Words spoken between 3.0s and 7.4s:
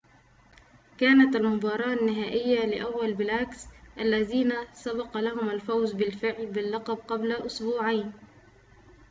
بلاكس الذين سبق لهم الفوز بالفعل باللقب قبل